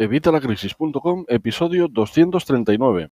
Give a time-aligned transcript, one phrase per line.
[0.00, 3.10] Evitalacrisis.com, episodio 239.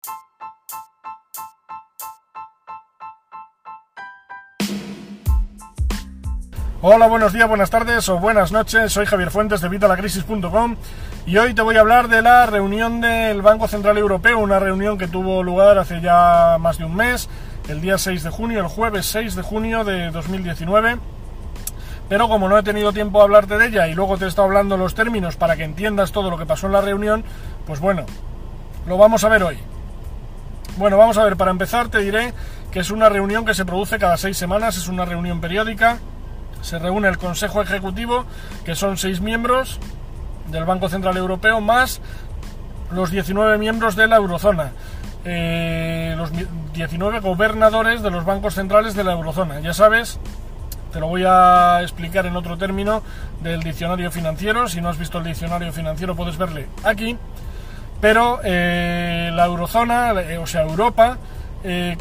[6.83, 8.93] Hola, buenos días, buenas tardes o buenas noches.
[8.93, 10.77] Soy Javier Fuentes de Vitalacrisis.com
[11.27, 14.97] y hoy te voy a hablar de la reunión del Banco Central Europeo, una reunión
[14.97, 17.29] que tuvo lugar hace ya más de un mes,
[17.69, 20.99] el día 6 de junio, el jueves 6 de junio de 2019.
[22.09, 24.47] Pero como no he tenido tiempo de hablarte de ella y luego te he estado
[24.47, 27.25] hablando los términos para que entiendas todo lo que pasó en la reunión,
[27.67, 28.07] pues bueno,
[28.87, 29.59] lo vamos a ver hoy.
[30.77, 32.33] Bueno, vamos a ver, para empezar te diré
[32.71, 35.99] que es una reunión que se produce cada seis semanas, es una reunión periódica,
[36.61, 38.25] se reúne el Consejo Ejecutivo,
[38.65, 39.81] que son seis miembros
[40.49, 42.01] del Banco Central Europeo, más
[42.91, 44.73] los 19 miembros de la Eurozona.
[45.25, 46.31] Eh, los
[46.73, 49.59] 19 gobernadores de los bancos centrales de la Eurozona.
[49.61, 50.21] Ya sabes,
[50.93, 53.03] te lo voy a explicar en otro término
[53.43, 54.69] del diccionario financiero.
[54.69, 57.17] Si no has visto el diccionario financiero puedes verle aquí.
[58.01, 61.17] Pero eh, la eurozona, eh, o sea, Europa,
[61.65, 61.97] eh,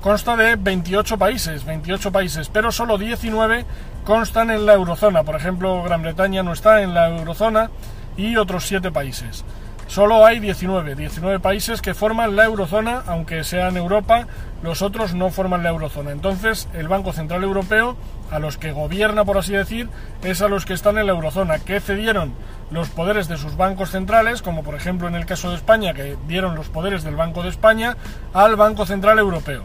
[0.00, 3.64] consta de 28 países, 28 países, pero solo 19
[4.04, 5.22] constan en la eurozona.
[5.22, 7.70] Por ejemplo, Gran Bretaña no está en la eurozona
[8.16, 9.44] y otros 7 países.
[9.92, 14.26] Solo hay 19, 19 países que forman la eurozona, aunque sea en Europa,
[14.62, 16.12] los otros no forman la eurozona.
[16.12, 17.94] Entonces, el Banco Central Europeo,
[18.30, 19.90] a los que gobierna, por así decir,
[20.22, 22.32] es a los que están en la eurozona, que cedieron
[22.70, 26.16] los poderes de sus bancos centrales, como por ejemplo en el caso de España, que
[26.26, 27.98] dieron los poderes del Banco de España
[28.32, 29.62] al Banco Central Europeo.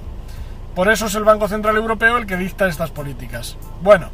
[0.75, 3.55] Por eso es el Banco Central Europeo el que dicta estas políticas.
[3.81, 4.09] Bueno,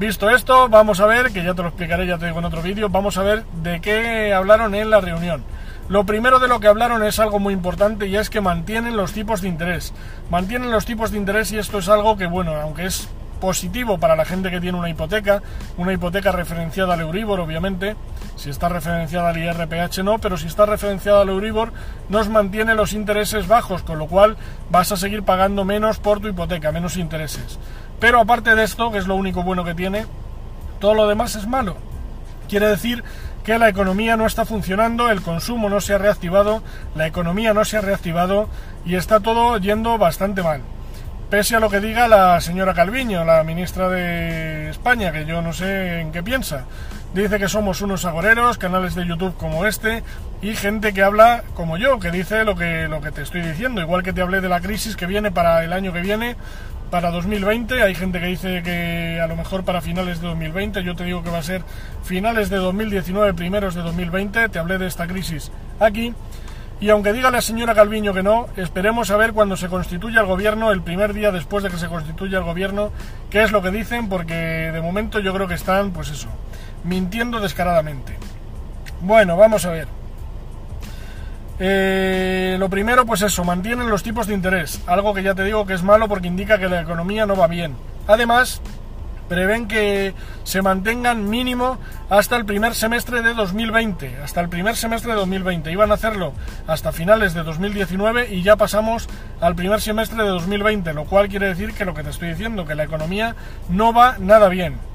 [0.00, 2.62] Visto esto, vamos a ver, que ya te lo explicaré, ya te digo en otro
[2.62, 5.44] vídeo, vamos a ver de qué hablaron en la reunión.
[5.90, 9.12] Lo primero de lo que hablaron es algo muy importante y es que mantienen los
[9.12, 9.92] tipos de interés.
[10.30, 13.10] Mantienen los tipos de interés y esto es algo que, bueno, aunque es
[13.42, 15.42] positivo para la gente que tiene una hipoteca,
[15.76, 17.94] una hipoteca referenciada al Euribor, obviamente,
[18.36, 21.74] si está referenciada al IRPH no, pero si está referenciada al Euribor
[22.08, 24.38] nos mantiene los intereses bajos, con lo cual
[24.70, 27.58] vas a seguir pagando menos por tu hipoteca, menos intereses.
[28.00, 30.06] Pero aparte de esto, que es lo único bueno que tiene,
[30.80, 31.76] todo lo demás es malo.
[32.48, 33.04] Quiere decir
[33.44, 36.62] que la economía no está funcionando, el consumo no se ha reactivado,
[36.94, 38.48] la economía no se ha reactivado
[38.84, 40.62] y está todo yendo bastante mal.
[41.30, 45.52] Pese a lo que diga la señora Calviño, la ministra de España, que yo no
[45.52, 46.64] sé en qué piensa.
[47.14, 50.04] Dice que somos unos agoreros, canales de YouTube como este
[50.42, 53.80] y gente que habla como yo, que dice lo que, lo que te estoy diciendo.
[53.80, 56.36] Igual que te hablé de la crisis que viene para el año que viene,
[56.88, 57.82] para 2020.
[57.82, 60.84] Hay gente que dice que a lo mejor para finales de 2020.
[60.84, 61.62] Yo te digo que va a ser
[62.04, 64.48] finales de 2019, primeros de 2020.
[64.48, 65.50] Te hablé de esta crisis
[65.80, 66.14] aquí.
[66.80, 70.26] Y aunque diga la señora Calviño que no, esperemos a ver cuando se constituya el
[70.26, 72.90] gobierno, el primer día después de que se constituya el gobierno,
[73.28, 76.28] qué es lo que dicen, porque de momento yo creo que están, pues eso,
[76.84, 78.16] mintiendo descaradamente.
[79.00, 79.88] Bueno, vamos a ver.
[81.58, 85.66] Eh, lo primero, pues eso, mantienen los tipos de interés, algo que ya te digo
[85.66, 87.76] que es malo porque indica que la economía no va bien.
[88.06, 88.62] Además,
[89.30, 91.78] prevén que se mantengan mínimo
[92.10, 95.70] hasta el primer semestre de 2020, hasta el primer semestre de 2020.
[95.70, 96.32] Iban a hacerlo
[96.66, 99.08] hasta finales de 2019 y ya pasamos
[99.40, 102.66] al primer semestre de 2020, lo cual quiere decir que lo que te estoy diciendo,
[102.66, 103.36] que la economía
[103.68, 104.89] no va nada bien.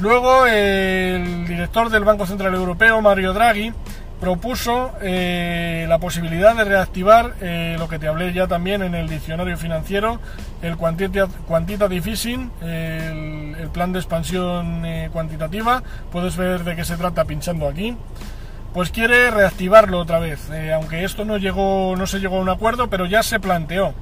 [0.00, 3.72] Luego, el director del Banco Central Europeo, Mario Draghi,
[4.20, 9.08] propuso eh, la posibilidad de reactivar eh, lo que te hablé ya también en el
[9.08, 10.18] diccionario financiero,
[10.62, 15.82] el quantitative easing, el, plan de expansión eh, cuantitativa.
[16.10, 17.96] Puedes ver de qué se trata pinchando aquí.
[18.72, 22.88] Pues quiere reactivarlo otra vez, aunque esto no llegó, no se llegó a un acuerdo,
[22.90, 23.94] pero ya se planteó.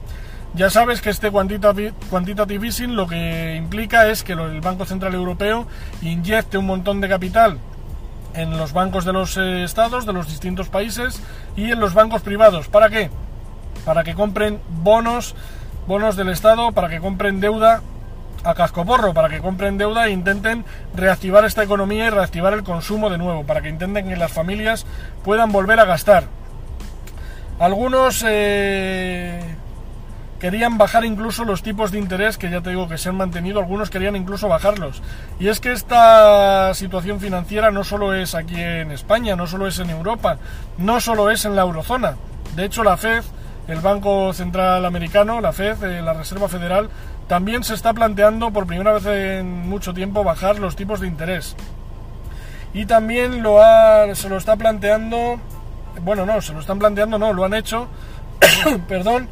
[0.55, 5.67] Ya sabes que este quantitative, easing lo que implica es que el Banco Central Europeo
[6.03, 7.59] inyecte un montón de capital
[8.35, 11.23] en los bancos de los eh, estados, de los distintos países
[11.57, 12.69] y en los bancos privados.
[12.69, 13.11] ¿Para qué?
[13.87, 15.35] Para que compren bonos,
[15.87, 17.81] bonos del estado, para que compren deuda
[18.45, 23.09] a cascoporro, para que compren deuda e intenten reactivar esta economía y reactivar el consumo
[23.09, 24.85] de nuevo, para que intenten que las familias
[25.25, 26.25] puedan volver a gastar.
[27.59, 29.52] Algunos eh,
[30.43, 33.61] querían bajar incluso los tipos de interés que ya te digo que se han mantenido,
[33.61, 35.01] algunos querían incluso bajarlos.
[35.39, 39.79] Y es que esta situación financiera no solo es aquí en España, no solo es
[39.79, 40.39] en Europa,
[40.79, 42.17] no solo es en la eurozona.
[42.57, 43.23] De hecho, la Fed,
[43.69, 46.89] el Banco Central Americano, la Fed, eh, la Reserva Federal,
[47.29, 51.55] también se está planteando por primera vez en mucho tiempo bajar los tipos de interés.
[52.75, 55.39] Y también lo ha, se lo está planteando,
[56.01, 57.87] bueno, no, se lo están planteando, no, lo han hecho,
[58.89, 59.29] perdón,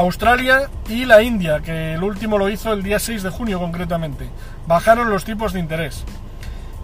[0.00, 4.28] Australia y la India, que el último lo hizo el día 6 de junio concretamente.
[4.66, 6.04] Bajaron los tipos de interés.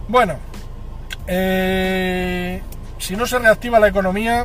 [0.08, 0.36] Bueno,
[1.26, 2.62] eh,
[2.98, 4.44] si no se reactiva la economía,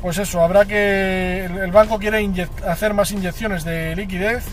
[0.00, 1.44] pues eso, habrá que.
[1.44, 2.26] El banco quiere
[2.66, 4.44] hacer más inyecciones de liquidez,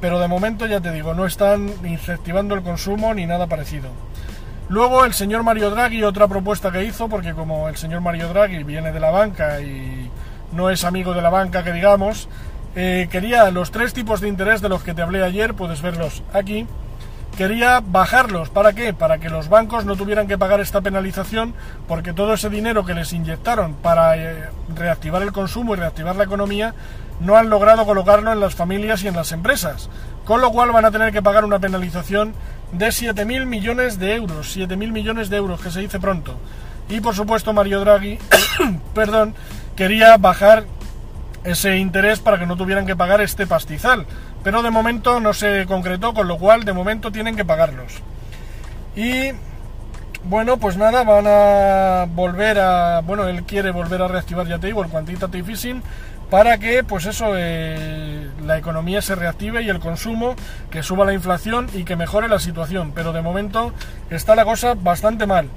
[0.00, 3.88] pero de momento ya te digo, no están incentivando el consumo ni nada parecido.
[4.68, 8.62] Luego el señor Mario Draghi, otra propuesta que hizo, porque como el señor Mario Draghi
[8.62, 10.10] viene de la banca y
[10.52, 12.28] no es amigo de la banca que digamos,
[12.76, 16.22] eh, quería los tres tipos de interés de los que te hablé ayer, puedes verlos
[16.32, 16.66] aquí
[17.36, 18.50] quería bajarlos.
[18.50, 18.92] ¿Para qué?
[18.92, 21.54] Para que los bancos no tuvieran que pagar esta penalización
[21.88, 26.24] porque todo ese dinero que les inyectaron para eh, reactivar el consumo y reactivar la
[26.24, 26.74] economía
[27.20, 29.88] no han logrado colocarlo en las familias y en las empresas.
[30.24, 32.34] Con lo cual van a tener que pagar una penalización
[32.72, 34.56] de 7.000 millones de euros.
[34.56, 36.36] 7.000 millones de euros, que se dice pronto.
[36.88, 38.18] Y por supuesto Mario Draghi,
[38.94, 39.34] perdón,
[39.76, 40.64] quería bajar
[41.44, 44.06] ese interés para que no tuvieran que pagar este pastizal.
[44.42, 48.02] Pero de momento no se concretó, con lo cual de momento tienen que pagarlos.
[48.96, 49.32] Y
[50.24, 53.00] bueno, pues nada, van a volver a.
[53.00, 55.82] Bueno, él quiere volver a reactivar, ya te digo, el quantitative easing
[56.32, 60.34] para que, pues eso, eh, la economía se reactive y el consumo,
[60.70, 62.92] que suba la inflación y que mejore la situación.
[62.94, 63.74] Pero de momento
[64.08, 65.50] está la cosa bastante mal.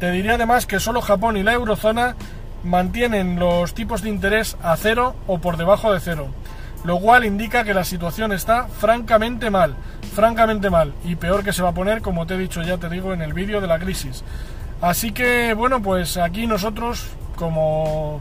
[0.00, 2.16] Te diría además que solo Japón y la eurozona
[2.64, 6.28] mantienen los tipos de interés a cero o por debajo de cero,
[6.84, 9.74] lo cual indica que la situación está francamente mal,
[10.14, 12.88] francamente mal, y peor que se va a poner, como te he dicho ya te
[12.88, 14.24] digo en el vídeo de la crisis.
[14.80, 17.06] Así que bueno, pues aquí nosotros
[17.36, 18.20] como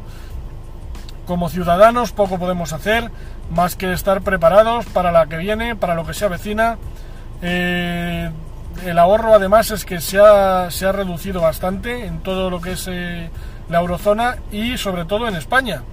[1.25, 3.09] como ciudadanos poco podemos hacer
[3.51, 6.77] más que estar preparados para la que viene, para lo que se avecina.
[7.41, 8.29] Eh,
[8.85, 12.73] el ahorro además es que se ha, se ha reducido bastante en todo lo que
[12.73, 13.29] es eh,
[13.71, 15.83] la eurozona y sobre todo en España.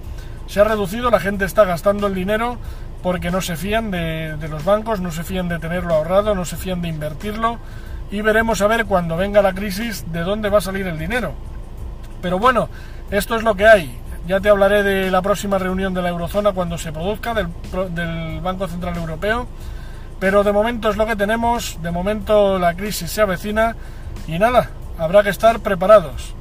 [0.47, 2.57] Se ha reducido, la gente está gastando el dinero
[3.01, 6.57] porque no se fían de, los bancos, no se fían de tenerlo ahorrado, no se
[6.57, 7.57] fían de invertirlo
[8.11, 11.33] y veremos a ver cuando venga la crisis de dónde va a salir el dinero.
[12.21, 12.67] Pero bueno,
[13.11, 13.97] esto es lo que hay.
[14.27, 17.47] Ya te hablaré de la próxima reunión de la eurozona cuando se produzca, del,
[17.95, 19.47] del Banco Central Europeo.
[20.19, 23.77] Pero de momento es lo que tenemos, de momento la crisis se avecina
[24.27, 26.35] y nada, habrá que estar preparados.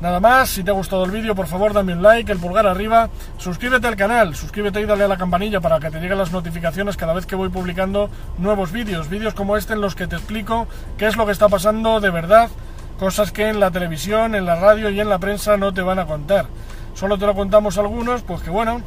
[0.00, 2.66] Nada más, si te ha gustado el vídeo, por favor dame un like, el pulgar
[2.66, 3.08] arriba,
[3.38, 6.98] suscríbete al canal, suscríbete y dale a la campanilla para que te lleguen las notificaciones
[6.98, 10.66] cada vez que voy publicando nuevos vídeos, vídeos como este en los que te explico
[10.98, 12.50] qué es lo que está pasando de verdad,
[12.98, 15.98] cosas que en la televisión, en la radio y en la prensa no te van
[15.98, 16.46] a contar.
[16.94, 18.82] Solo te lo contamos algunos, pues que bueno,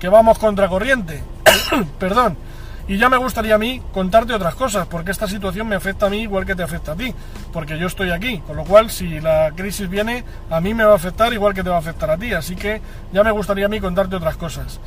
[0.00, 1.22] que vamos contracorriente.
[2.00, 2.36] Perdón
[2.88, 6.10] y ya me gustaría a mí contarte otras cosas, porque esta situación me afecta a
[6.10, 7.14] mí igual que te afecta a ti,
[7.52, 10.92] porque yo estoy aquí, con lo cual si la crisis viene, a mí me va
[10.92, 12.80] a afectar igual que te va a afectar a ti, así que
[13.12, 14.80] ya me gustaría a mí contarte otras cosas.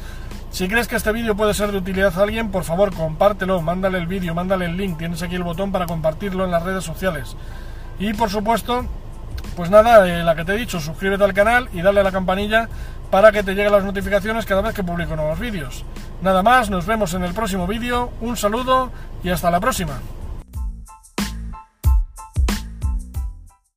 [0.50, 4.00] Si crees que este vídeo puede ser de utilidad a alguien, por favor compártelo, mándale
[4.00, 7.38] el vídeo, mándale el link, tienes aquí el botón para compartirlo en las redes sociales.
[8.00, 8.86] Y por supuesto,
[9.61, 12.11] pues nada, eh, la que te he dicho, suscríbete al canal y dale a la
[12.11, 12.67] campanilla
[13.11, 15.85] para que te lleguen las notificaciones cada vez que publico nuevos vídeos.
[16.23, 18.91] Nada más, nos vemos en el próximo vídeo, un saludo
[19.23, 19.99] y hasta la próxima.